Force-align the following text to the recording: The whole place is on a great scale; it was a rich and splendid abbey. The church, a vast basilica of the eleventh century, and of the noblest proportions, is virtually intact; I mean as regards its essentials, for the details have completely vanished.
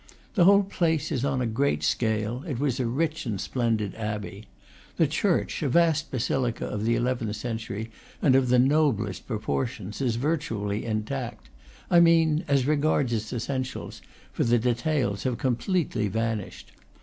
The 0.33 0.45
whole 0.45 0.63
place 0.63 1.11
is 1.11 1.23
on 1.23 1.41
a 1.41 1.45
great 1.45 1.83
scale; 1.83 2.43
it 2.47 2.57
was 2.57 2.79
a 2.79 2.87
rich 2.87 3.27
and 3.27 3.39
splendid 3.39 3.93
abbey. 3.93 4.45
The 4.97 5.05
church, 5.05 5.61
a 5.61 5.69
vast 5.69 6.09
basilica 6.09 6.65
of 6.65 6.85
the 6.85 6.95
eleventh 6.95 7.35
century, 7.35 7.91
and 8.19 8.35
of 8.35 8.49
the 8.49 8.57
noblest 8.57 9.27
proportions, 9.27 10.01
is 10.01 10.15
virtually 10.15 10.85
intact; 10.85 11.49
I 11.91 11.99
mean 11.99 12.45
as 12.47 12.65
regards 12.65 13.13
its 13.13 13.31
essentials, 13.31 14.01
for 14.33 14.43
the 14.43 14.57
details 14.57 15.21
have 15.21 15.37
completely 15.37 16.07
vanished. 16.07 16.71